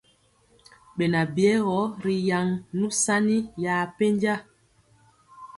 [0.97, 4.35] Beŋan byigɔ ri yaŋ nusani ya pɛnja.